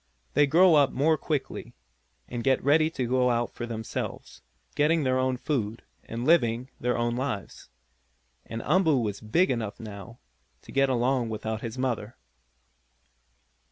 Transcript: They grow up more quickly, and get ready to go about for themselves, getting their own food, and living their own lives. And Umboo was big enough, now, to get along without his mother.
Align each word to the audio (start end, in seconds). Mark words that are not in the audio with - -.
They 0.33 0.47
grow 0.47 0.73
up 0.73 0.91
more 0.91 1.15
quickly, 1.15 1.73
and 2.27 2.43
get 2.43 2.63
ready 2.63 2.89
to 2.89 3.05
go 3.05 3.29
about 3.29 3.51
for 3.53 3.67
themselves, 3.67 4.41
getting 4.73 5.03
their 5.03 5.19
own 5.19 5.37
food, 5.37 5.83
and 6.03 6.25
living 6.25 6.71
their 6.79 6.97
own 6.97 7.15
lives. 7.15 7.69
And 8.47 8.63
Umboo 8.63 8.97
was 8.99 9.21
big 9.21 9.51
enough, 9.51 9.79
now, 9.79 10.17
to 10.63 10.71
get 10.71 10.89
along 10.89 11.29
without 11.29 11.61
his 11.61 11.77
mother. 11.77 12.17